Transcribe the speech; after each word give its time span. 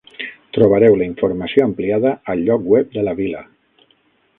Trobareu 0.57 0.97
la 1.01 1.05
informació 1.09 1.67
ampliada 1.67 2.17
al 2.35 2.45
lloc 2.49 2.69
web 2.77 2.93
de 3.01 3.09
la 3.11 3.19
vila. 3.23 3.49